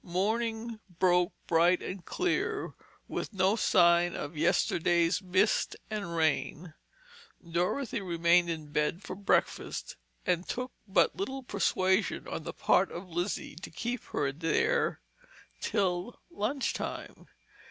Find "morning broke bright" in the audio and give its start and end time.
0.03-1.79